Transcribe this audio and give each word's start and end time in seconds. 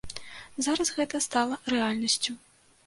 Зараз 0.67 0.93
гэта 0.97 1.23
стала 1.27 1.61
рэальнасцю. 1.77 2.31